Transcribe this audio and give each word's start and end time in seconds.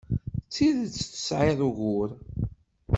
D 0.47 0.49
tidet 0.53 0.95
tesɛid 1.13 1.59
ugur. 1.67 2.09